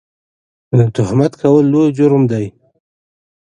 تهمت 0.95 1.31
کول 1.41 1.65
لوی 1.73 1.89
جرم 1.97 2.23
دی 2.31 2.45